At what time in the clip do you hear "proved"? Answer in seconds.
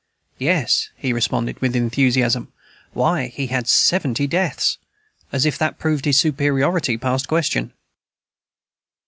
5.77-6.05